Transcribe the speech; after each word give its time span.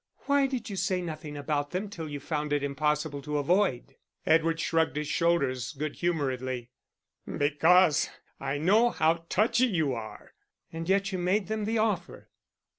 "Why 0.21 0.47
did 0.47 0.67
you 0.67 0.77
say 0.77 0.99
nothing 0.99 1.37
about 1.37 1.69
them 1.69 1.87
till 1.87 2.09
you 2.09 2.19
found 2.19 2.51
it 2.53 2.63
impossible 2.63 3.21
to 3.21 3.37
avoid." 3.37 3.97
Edward 4.25 4.59
shrugged 4.59 4.95
his 4.95 5.07
shoulders 5.07 5.73
good 5.73 5.97
humouredly. 5.97 6.71
"Because 7.37 8.09
I 8.39 8.57
know 8.57 8.89
how 8.89 9.25
touchy 9.29 9.67
you 9.67 9.93
are." 9.93 10.33
"And 10.73 10.89
yet 10.89 11.11
you 11.11 11.19
made 11.19 11.49
them 11.49 11.65
the 11.65 11.77
offer." 11.77 12.31